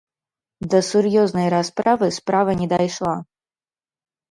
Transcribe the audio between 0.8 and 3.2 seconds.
сур'ёзнай расправы справа не дайшла.